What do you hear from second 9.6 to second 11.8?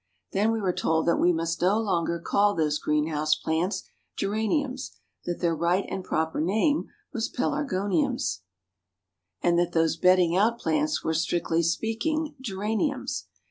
those bedding out plants were, strictly